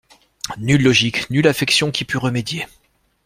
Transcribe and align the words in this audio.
Nulle 0.57 0.81
logique, 0.81 1.29
nulle 1.29 1.47
affection 1.47 1.91
qui 1.91 2.05
pût 2.05 2.17
remédier. 2.17 2.65